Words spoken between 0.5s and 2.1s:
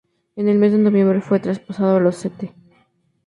mes de noviembre fue traspasado a